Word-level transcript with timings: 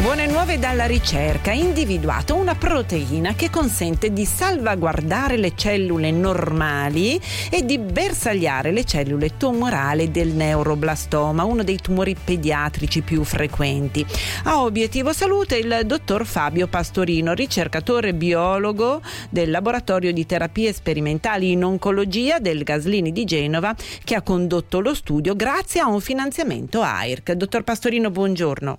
Buone 0.00 0.28
nuove 0.28 0.60
dalla 0.60 0.86
ricerca. 0.86 1.50
Ha 1.50 1.54
individuato 1.54 2.36
una 2.36 2.54
proteina 2.54 3.34
che 3.34 3.50
consente 3.50 4.12
di 4.12 4.24
salvaguardare 4.24 5.36
le 5.36 5.54
cellule 5.56 6.12
normali 6.12 7.20
e 7.50 7.64
di 7.64 7.78
bersagliare 7.78 8.70
le 8.70 8.84
cellule 8.84 9.36
tumorali 9.36 10.12
del 10.12 10.28
neuroblastoma, 10.28 11.42
uno 11.42 11.64
dei 11.64 11.78
tumori 11.78 12.14
pediatrici 12.14 13.02
più 13.02 13.24
frequenti. 13.24 14.06
A 14.44 14.62
obiettivo 14.62 15.12
salute 15.12 15.56
il 15.56 15.80
dottor 15.84 16.24
Fabio 16.24 16.68
Pastorino, 16.68 17.34
ricercatore 17.34 18.14
biologo 18.14 19.02
del 19.28 19.50
laboratorio 19.50 20.12
di 20.12 20.24
terapie 20.24 20.72
sperimentali 20.72 21.50
in 21.50 21.64
oncologia 21.64 22.38
del 22.38 22.62
Gaslini 22.62 23.10
di 23.10 23.24
Genova, 23.24 23.74
che 24.04 24.14
ha 24.14 24.22
condotto 24.22 24.78
lo 24.78 24.94
studio 24.94 25.34
grazie 25.34 25.80
a 25.80 25.88
un 25.88 26.00
finanziamento 26.00 26.82
AIRC. 26.82 27.32
Dottor 27.32 27.64
Pastorino, 27.64 28.10
buongiorno. 28.10 28.78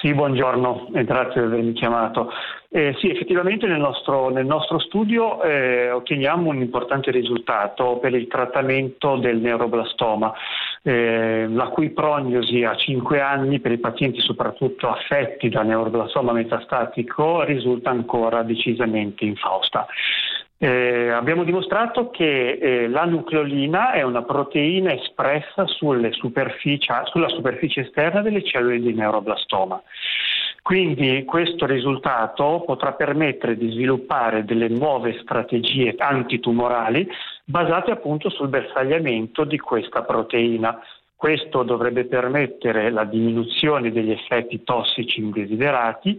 Sì, 0.00 0.12
buongiorno 0.12 0.88
e 0.92 1.04
grazie 1.04 1.40
di 1.40 1.46
avermi 1.46 1.72
chiamato. 1.72 2.30
Eh, 2.68 2.94
sì, 2.98 3.08
effettivamente 3.08 3.66
nel 3.66 3.80
nostro, 3.80 4.28
nel 4.28 4.44
nostro 4.44 4.78
studio 4.78 5.42
eh, 5.42 5.90
otteniamo 5.90 6.50
un 6.50 6.60
importante 6.60 7.10
risultato 7.10 7.96
per 7.96 8.14
il 8.14 8.26
trattamento 8.26 9.16
del 9.16 9.38
neuroblastoma, 9.38 10.34
eh, 10.82 11.46
la 11.48 11.68
cui 11.68 11.90
prognosi 11.90 12.62
a 12.64 12.76
5 12.76 13.20
anni 13.20 13.58
per 13.58 13.72
i 13.72 13.78
pazienti 13.78 14.20
soprattutto 14.20 14.90
affetti 14.90 15.48
da 15.48 15.62
neuroblastoma 15.62 16.32
metastatico 16.32 17.42
risulta 17.44 17.88
ancora 17.88 18.42
decisamente 18.42 19.24
infausta. 19.24 19.86
Eh, 20.58 21.10
abbiamo 21.10 21.44
dimostrato 21.44 22.08
che 22.08 22.52
eh, 22.52 22.88
la 22.88 23.04
nucleolina 23.04 23.92
è 23.92 24.00
una 24.02 24.22
proteina 24.22 24.92
espressa 24.92 25.66
superficie, 25.66 26.94
sulla 27.04 27.28
superficie 27.28 27.82
esterna 27.82 28.22
delle 28.22 28.42
cellule 28.42 28.80
di 28.80 28.94
neuroblastoma. 28.94 29.82
Quindi 30.62 31.24
questo 31.24 31.66
risultato 31.66 32.64
potrà 32.66 32.94
permettere 32.94 33.56
di 33.56 33.70
sviluppare 33.70 34.44
delle 34.44 34.68
nuove 34.68 35.18
strategie 35.20 35.94
antitumorali 35.96 37.06
basate 37.44 37.92
appunto 37.92 38.30
sul 38.30 38.48
bersagliamento 38.48 39.44
di 39.44 39.58
questa 39.58 40.02
proteina. 40.02 40.76
Questo 41.14 41.62
dovrebbe 41.62 42.06
permettere 42.06 42.90
la 42.90 43.04
diminuzione 43.04 43.92
degli 43.92 44.10
effetti 44.10 44.64
tossici 44.64 45.20
indesiderati 45.20 46.18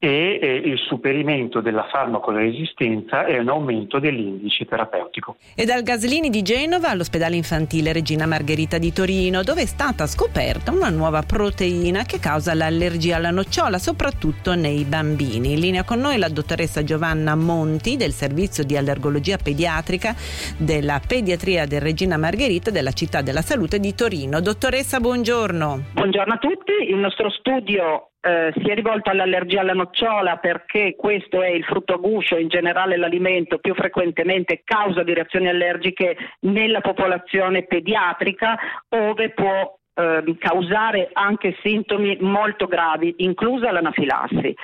e 0.00 0.38
eh, 0.40 0.54
il 0.54 0.78
superimento 0.78 1.60
della 1.60 1.88
farmacoresistenza 1.90 3.24
e 3.24 3.38
un 3.40 3.48
aumento 3.48 3.98
dell'indice 3.98 4.64
terapeutico. 4.64 5.36
E 5.56 5.64
dal 5.64 5.82
Gaslini 5.82 6.30
di 6.30 6.42
Genova 6.42 6.90
all'ospedale 6.90 7.34
infantile 7.34 7.92
Regina 7.92 8.24
Margherita 8.24 8.78
di 8.78 8.92
Torino, 8.92 9.42
dove 9.42 9.62
è 9.62 9.66
stata 9.66 10.06
scoperta 10.06 10.70
una 10.70 10.88
nuova 10.88 11.22
proteina 11.22 12.04
che 12.04 12.20
causa 12.20 12.54
l'allergia 12.54 13.16
alla 13.16 13.30
nocciola, 13.30 13.78
soprattutto 13.78 14.54
nei 14.54 14.84
bambini. 14.84 15.54
In 15.54 15.60
linea 15.60 15.82
con 15.82 15.98
noi 15.98 16.16
la 16.16 16.28
dottoressa 16.28 16.84
Giovanna 16.84 17.34
Monti 17.34 17.96
del 17.96 18.12
servizio 18.12 18.62
di 18.62 18.76
allergologia 18.76 19.36
pediatrica 19.36 20.14
della 20.56 21.00
pediatria 21.04 21.66
del 21.66 21.80
Regina 21.80 22.16
Margherita 22.16 22.70
della 22.70 22.92
città 22.92 23.20
della 23.20 23.42
salute 23.42 23.80
di 23.80 23.92
Torino. 23.96 24.40
Dottoressa, 24.40 25.00
buongiorno. 25.00 25.86
Buongiorno 25.94 26.34
a 26.34 26.38
tutti. 26.38 26.72
Il 26.88 26.98
nostro 26.98 27.30
studio 27.30 28.10
eh, 28.20 28.52
si 28.56 28.68
è 28.68 28.74
rivolto 28.74 29.10
all'allergia 29.10 29.60
alla 29.60 29.74
nocciola 29.74 30.36
perché 30.38 30.96
questo 30.96 31.40
è 31.42 31.48
il 31.48 31.64
frutto 31.64 31.94
a 31.94 31.98
guscio, 31.98 32.36
in 32.36 32.48
generale 32.48 32.96
l'alimento 32.96 33.58
più 33.58 33.74
frequentemente 33.74 34.62
causa 34.64 35.02
di 35.02 35.14
reazioni 35.14 35.48
allergiche 35.48 36.16
nella 36.40 36.80
popolazione 36.80 37.64
pediatrica, 37.64 38.58
ove 38.88 39.30
può 39.30 39.78
eh, 39.94 40.36
causare 40.38 41.10
anche 41.12 41.56
sintomi 41.62 42.16
molto 42.20 42.66
gravi, 42.66 43.14
inclusa 43.18 43.70
l'anafilassi. 43.70 44.54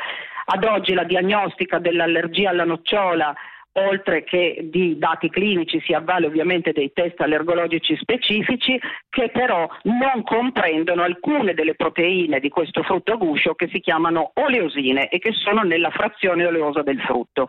Ad 0.46 0.64
oggi 0.64 0.92
la 0.92 1.04
diagnostica 1.04 1.78
dell'allergia 1.78 2.50
alla 2.50 2.64
nocciola 2.64 3.34
oltre 3.74 4.24
che 4.24 4.68
di 4.70 4.98
dati 4.98 5.30
clinici 5.30 5.80
si 5.80 5.92
avvale 5.92 6.26
ovviamente 6.26 6.72
dei 6.72 6.92
test 6.92 7.20
allergologici 7.20 7.96
specifici 7.96 8.78
che 9.08 9.30
però 9.30 9.68
non 9.84 10.22
comprendono 10.22 11.02
alcune 11.02 11.54
delle 11.54 11.74
proteine 11.74 12.40
di 12.40 12.48
questo 12.48 12.82
frutto 12.82 13.12
a 13.12 13.16
guscio 13.16 13.54
che 13.54 13.68
si 13.72 13.80
chiamano 13.80 14.32
oleosine 14.34 15.08
e 15.08 15.18
che 15.18 15.32
sono 15.32 15.62
nella 15.62 15.90
frazione 15.90 16.46
oleosa 16.46 16.82
del 16.82 17.00
frutto. 17.00 17.48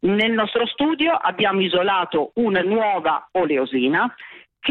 Nel 0.00 0.32
nostro 0.32 0.66
studio 0.66 1.12
abbiamo 1.12 1.60
isolato 1.60 2.32
una 2.34 2.62
nuova 2.62 3.28
oleosina 3.32 4.12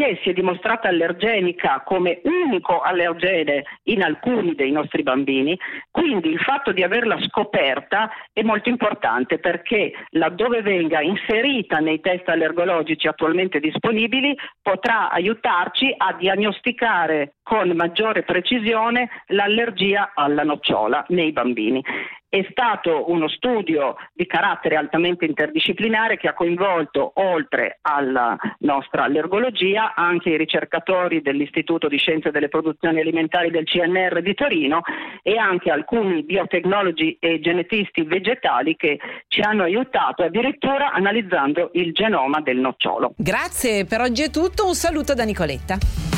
che 0.00 0.18
si 0.22 0.30
è 0.30 0.32
dimostrata 0.32 0.88
allergenica 0.88 1.82
come 1.84 2.22
unico 2.24 2.80
allergene 2.80 3.64
in 3.84 4.02
alcuni 4.02 4.54
dei 4.54 4.70
nostri 4.70 5.02
bambini, 5.02 5.58
quindi 5.90 6.30
il 6.30 6.38
fatto 6.40 6.72
di 6.72 6.82
averla 6.82 7.20
scoperta 7.20 8.10
è 8.32 8.42
molto 8.42 8.70
importante 8.70 9.38
perché 9.38 9.92
laddove 10.10 10.62
venga 10.62 11.02
inserita 11.02 11.78
nei 11.80 12.00
test 12.00 12.26
allergologici 12.30 13.08
attualmente 13.08 13.60
disponibili 13.60 14.34
potrà 14.62 15.10
aiutarci 15.10 15.92
a 15.94 16.14
diagnosticare 16.14 17.34
con 17.42 17.68
maggiore 17.76 18.22
precisione 18.22 19.10
l'allergia 19.26 20.12
alla 20.14 20.44
nocciola 20.44 21.04
nei 21.08 21.32
bambini. 21.32 21.84
È 22.32 22.46
stato 22.52 23.10
uno 23.10 23.26
studio 23.26 23.96
di 24.12 24.24
carattere 24.24 24.76
altamente 24.76 25.24
interdisciplinare 25.24 26.16
che 26.16 26.28
ha 26.28 26.32
coinvolto, 26.32 27.10
oltre 27.16 27.80
alla 27.82 28.36
nostra 28.58 29.02
allergologia, 29.02 29.94
anche 29.96 30.30
i 30.30 30.36
ricercatori 30.36 31.22
dell'Istituto 31.22 31.88
di 31.88 31.98
Scienze 31.98 32.30
delle 32.30 32.46
Produzioni 32.46 33.00
Alimentari 33.00 33.50
del 33.50 33.64
CNR 33.64 34.22
di 34.22 34.34
Torino 34.34 34.82
e 35.24 35.38
anche 35.38 35.72
alcuni 35.72 36.22
biotecnologi 36.22 37.16
e 37.18 37.40
genetisti 37.40 38.02
vegetali 38.02 38.76
che 38.76 39.00
ci 39.26 39.40
hanno 39.40 39.64
aiutato 39.64 40.22
addirittura 40.22 40.92
analizzando 40.92 41.70
il 41.72 41.92
genoma 41.92 42.40
del 42.40 42.58
nocciolo. 42.58 43.12
Grazie, 43.16 43.86
per 43.86 44.02
oggi 44.02 44.22
è 44.22 44.30
tutto. 44.30 44.66
Un 44.66 44.74
saluto 44.74 45.14
da 45.14 45.24
Nicoletta. 45.24 46.09